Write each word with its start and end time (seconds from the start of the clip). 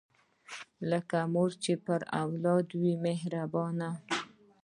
لکه 0.91 1.17
مور 1.33 1.51
چې 1.63 1.73
پر 1.85 2.01
اولاد 2.21 2.67
وي 2.79 2.93
مهربانه 3.05 3.89